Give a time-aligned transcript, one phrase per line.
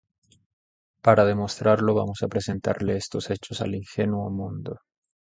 [1.05, 4.77] Para demostrarlo vamos a presentarle estos hechos al ingenuo mundo.